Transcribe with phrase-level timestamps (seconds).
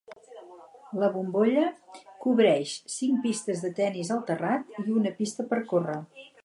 [1.03, 1.65] "La bombolla"
[2.25, 6.03] cobreix cinc pistes de tennis al terrat i una pista per córrer.